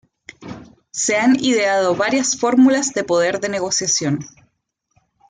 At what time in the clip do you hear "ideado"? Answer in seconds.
1.43-1.93